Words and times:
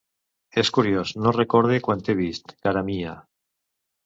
És 0.61 0.71
curiós, 0.77 1.11
no 1.25 1.33
recorde 1.37 1.77
quan 1.89 2.01
t'he 2.09 2.17
vist, 2.23 2.57
cara 2.65 2.85
mia! 2.89 3.15